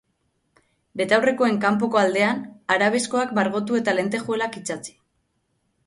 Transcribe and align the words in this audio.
Betaurrekoen 1.01 1.59
kanpoko 1.67 2.01
aldean, 2.03 2.43
arabeskoak 2.77 3.37
margotu 3.41 3.81
eta 3.85 3.97
lentejuelak 4.01 4.63
itsatsi. 4.65 5.01